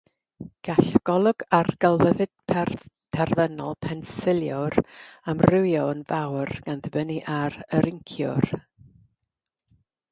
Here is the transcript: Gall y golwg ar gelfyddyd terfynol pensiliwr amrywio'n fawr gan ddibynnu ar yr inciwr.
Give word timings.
Gall 0.67 0.83
y 0.99 1.01
golwg 1.09 1.43
ar 1.57 1.67
gelfyddyd 1.85 2.31
terfynol 3.17 3.77
pensiliwr 3.87 4.81
amrywio'n 5.35 6.03
fawr 6.15 6.55
gan 6.67 6.83
ddibynnu 6.87 7.21
ar 7.37 7.61
yr 7.81 7.93
inciwr. 7.93 8.51